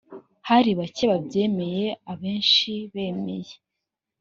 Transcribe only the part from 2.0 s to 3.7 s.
abenshi bemeye